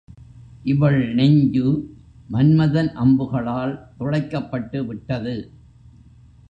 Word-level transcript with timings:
இவள் 0.63 1.13
நெஞ்சு 1.13 1.65
மன்மதன் 2.29 2.91
அம்புகளால் 2.95 3.75
துளைக்கப்பட்டுவிட்டது. 3.99 5.35